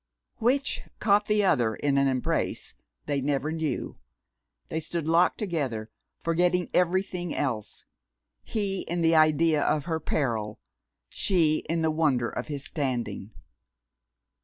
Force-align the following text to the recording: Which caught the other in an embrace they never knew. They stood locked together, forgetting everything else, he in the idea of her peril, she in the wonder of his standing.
Which 0.39 0.81
caught 0.97 1.27
the 1.27 1.43
other 1.45 1.75
in 1.75 1.95
an 1.99 2.07
embrace 2.07 2.73
they 3.05 3.21
never 3.21 3.51
knew. 3.51 3.99
They 4.69 4.79
stood 4.79 5.07
locked 5.07 5.37
together, 5.37 5.91
forgetting 6.17 6.71
everything 6.73 7.35
else, 7.35 7.85
he 8.43 8.81
in 8.87 9.01
the 9.01 9.13
idea 9.13 9.61
of 9.61 9.85
her 9.85 9.99
peril, 9.99 10.59
she 11.07 11.57
in 11.69 11.83
the 11.83 11.91
wonder 11.91 12.29
of 12.31 12.47
his 12.47 12.65
standing. 12.65 13.29